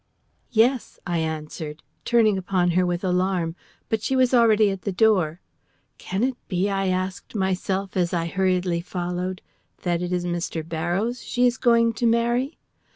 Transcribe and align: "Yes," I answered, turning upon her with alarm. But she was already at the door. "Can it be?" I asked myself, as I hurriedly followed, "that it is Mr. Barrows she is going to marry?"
"Yes," 0.49 0.97
I 1.05 1.19
answered, 1.19 1.83
turning 2.05 2.35
upon 2.35 2.71
her 2.71 2.87
with 2.87 3.03
alarm. 3.03 3.55
But 3.87 4.01
she 4.01 4.15
was 4.15 4.33
already 4.33 4.71
at 4.71 4.81
the 4.81 4.91
door. 4.91 5.41
"Can 5.99 6.23
it 6.23 6.37
be?" 6.47 6.71
I 6.71 6.87
asked 6.87 7.35
myself, 7.35 7.95
as 7.95 8.11
I 8.11 8.25
hurriedly 8.25 8.81
followed, 8.81 9.43
"that 9.83 10.01
it 10.01 10.11
is 10.11 10.25
Mr. 10.25 10.67
Barrows 10.67 11.23
she 11.23 11.45
is 11.45 11.59
going 11.59 11.93
to 11.93 12.07
marry?" 12.07 12.57